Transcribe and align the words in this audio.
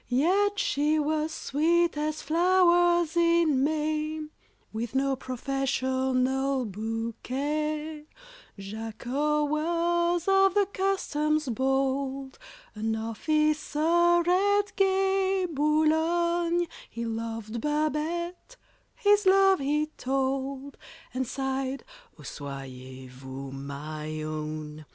Yet 0.07 0.57
she 0.57 0.97
was 0.97 1.31
sweet 1.31 1.95
as 1.95 2.23
flowers 2.23 3.15
in 3.15 3.63
May, 3.63 4.21
With 4.73 4.95
no 4.95 5.15
professional 5.15 6.65
bouquet. 6.65 8.07
JACOT 8.57 9.45
was, 9.47 10.27
of 10.27 10.55
the 10.55 10.65
Customs 10.73 11.49
bold, 11.49 12.39
An 12.73 12.95
officer, 12.95 14.23
at 14.27 14.75
gay 14.75 15.45
Boulogne, 15.51 16.65
He 16.89 17.05
loved 17.05 17.61
BABETTE—his 17.61 19.27
love 19.27 19.59
he 19.59 19.85
told, 19.97 20.77
And 21.13 21.27
sighed, 21.27 21.83
"Oh, 22.17 22.23
soyez 22.23 23.07
vous 23.11 23.51
my 23.51 24.19
own!" 24.23 24.83